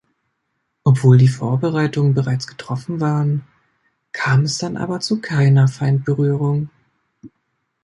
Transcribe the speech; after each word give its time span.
Obwohl 0.83 1.19
die 1.19 1.27
Vorbereitungen 1.27 2.15
bereits 2.15 2.47
getroffen 2.47 2.99
waren, 2.99 3.43
kam 4.13 4.45
es 4.45 4.57
dann 4.57 4.75
aber 4.75 4.99
zu 4.99 5.21
keiner 5.21 5.67
Feindberührung. 5.67 6.71